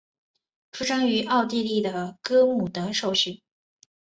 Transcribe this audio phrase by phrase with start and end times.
[0.71, 3.39] 出生于奥地利的哥穆德受训。